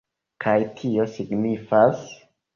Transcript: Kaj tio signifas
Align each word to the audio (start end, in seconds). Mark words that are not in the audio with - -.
Kaj 0.45 0.55
tio 0.79 1.05
signifas 1.19 2.03